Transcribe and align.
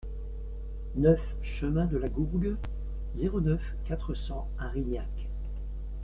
neuf 0.95 1.21
chemin 1.43 1.85
de 1.85 1.95
la 1.99 2.09
Gourgue, 2.09 2.57
zéro 3.13 3.39
neuf, 3.39 3.61
quatre 3.85 4.15
cents 4.15 4.49
Arignac 4.57 5.29